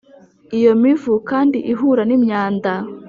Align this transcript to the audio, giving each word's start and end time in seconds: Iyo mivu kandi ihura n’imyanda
Iyo 0.57 0.71
mivu 0.81 1.13
kandi 1.29 1.57
ihura 1.71 2.01
n’imyanda 2.09 2.71